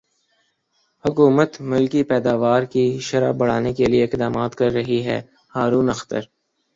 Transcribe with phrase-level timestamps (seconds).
[1.05, 6.21] حکومت ملکی پیداوار کی شرح بڑھانے کیلئے اقدامات کر رہی ہےہارون اختر